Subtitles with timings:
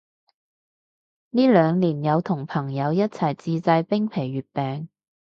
[1.29, 4.87] 呢兩年有同朋友一齊自製冰皮月餅